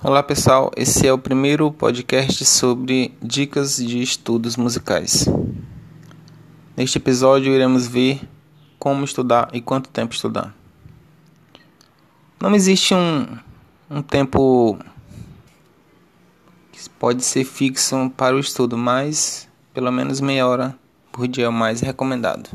[0.00, 5.26] Olá pessoal, esse é o primeiro podcast sobre dicas de estudos musicais.
[6.76, 8.20] Neste episódio iremos ver
[8.78, 10.54] como estudar e quanto tempo estudar.
[12.40, 13.26] Não existe um,
[13.90, 14.78] um tempo
[16.70, 20.78] que pode ser fixo para o estudo, mas pelo menos meia hora
[21.10, 22.48] por dia é o mais recomendado.